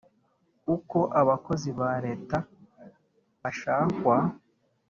[0.75, 2.37] uko abakozi ba leta
[3.41, 4.17] bashakwa